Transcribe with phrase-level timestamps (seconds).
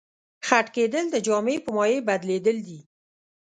[0.47, 2.79] خټکېدل د جامد په مایع بدلیدل دي.